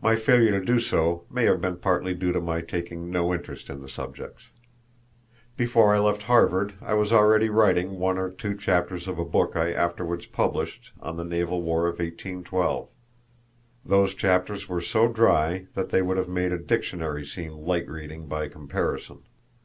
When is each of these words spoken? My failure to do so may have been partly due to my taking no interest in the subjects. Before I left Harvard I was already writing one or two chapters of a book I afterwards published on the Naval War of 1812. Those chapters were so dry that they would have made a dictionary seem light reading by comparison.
My 0.00 0.14
failure 0.14 0.52
to 0.52 0.64
do 0.64 0.78
so 0.78 1.24
may 1.28 1.46
have 1.46 1.60
been 1.60 1.78
partly 1.78 2.14
due 2.14 2.30
to 2.30 2.40
my 2.40 2.60
taking 2.60 3.10
no 3.10 3.34
interest 3.34 3.68
in 3.68 3.80
the 3.80 3.88
subjects. 3.88 4.50
Before 5.56 5.92
I 5.92 5.98
left 5.98 6.22
Harvard 6.30 6.74
I 6.80 6.94
was 6.94 7.12
already 7.12 7.48
writing 7.48 7.98
one 7.98 8.16
or 8.16 8.30
two 8.30 8.54
chapters 8.56 9.08
of 9.08 9.18
a 9.18 9.24
book 9.24 9.56
I 9.56 9.72
afterwards 9.72 10.26
published 10.26 10.92
on 11.00 11.16
the 11.16 11.24
Naval 11.24 11.62
War 11.62 11.88
of 11.88 11.94
1812. 11.98 12.90
Those 13.84 14.14
chapters 14.14 14.68
were 14.68 14.80
so 14.80 15.08
dry 15.08 15.66
that 15.74 15.88
they 15.88 16.00
would 16.00 16.16
have 16.16 16.28
made 16.28 16.52
a 16.52 16.58
dictionary 16.58 17.26
seem 17.26 17.50
light 17.54 17.88
reading 17.88 18.28
by 18.28 18.46
comparison. 18.48 19.24